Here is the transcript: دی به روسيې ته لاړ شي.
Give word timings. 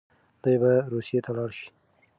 دی 0.43 0.53
به 0.61 0.73
روسيې 0.91 1.19
ته 1.25 1.31
لاړ 1.37 1.49
شي. 1.57 1.67